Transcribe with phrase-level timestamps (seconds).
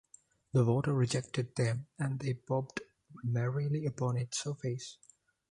[0.53, 2.81] The water rejected them and they bobbed
[3.23, 4.97] merrily upon its surface.